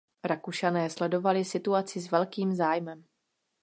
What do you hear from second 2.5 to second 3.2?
zájmem.